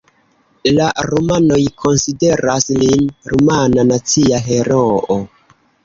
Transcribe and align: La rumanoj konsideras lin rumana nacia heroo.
La 0.77 0.87
rumanoj 1.07 1.59
konsideras 1.85 2.73
lin 2.81 3.07
rumana 3.35 3.89
nacia 3.95 4.45
heroo. 4.51 5.25